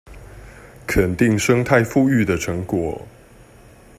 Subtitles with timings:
[0.87, 3.05] 肯定生態復育的成果